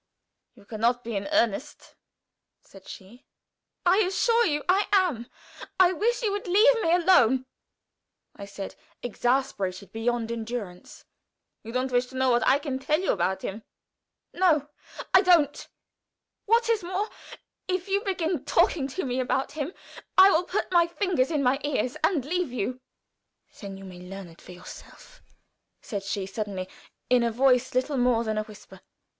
[0.55, 1.93] "You can not be in earnest,"
[2.63, 3.27] said she.
[3.85, 5.27] "I assure you I am.
[5.79, 7.45] I wish you would leave me alone,"
[8.35, 11.05] I said, exasperated beyond endurance.
[11.63, 13.61] "You don't wish to know what I can tell you about him?"
[14.33, 14.69] "No,
[15.13, 15.67] I don't.
[16.47, 17.07] What is more,
[17.67, 19.71] if you begin talking to me about him,
[20.17, 22.81] I will put my fingers in my ears, and leave you."
[23.59, 25.21] "Then you may learn it for yourself,"
[25.79, 26.67] said she, suddenly,
[27.07, 28.81] in a voice little more than a whisper.